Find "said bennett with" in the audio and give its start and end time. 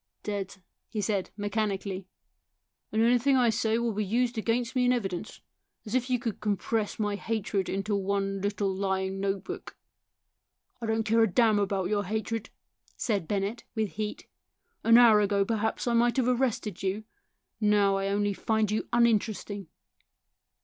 12.97-13.89